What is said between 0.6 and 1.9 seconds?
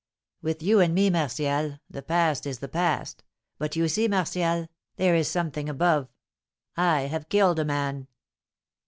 you and me, Martial,